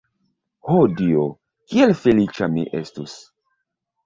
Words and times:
Ho 0.69 0.77
Dio, 1.01 1.25
kiel 1.73 1.93
feliĉa 2.01 2.49
mi 2.57 2.65
estus! 2.81 3.15